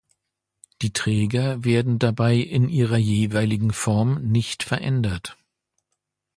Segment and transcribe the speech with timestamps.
[0.81, 5.37] Die Träger werden dabei in ihrer jeweiligen Form nicht verändert.